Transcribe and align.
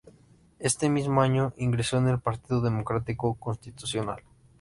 Este 0.57 0.89
mismo 0.89 1.21
año 1.21 1.53
ingresó 1.57 1.99
en 1.99 2.07
el 2.07 2.17
Partido 2.19 2.59
Democrático 2.59 3.35
Constitucional. 3.35 4.23